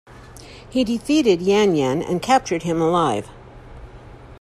He 0.67 0.83
defeated 0.83 1.43
Yan 1.43 1.75
Yan 1.75 2.01
and 2.01 2.23
captured 2.23 2.63
him 2.63 2.81
alive. 2.81 3.29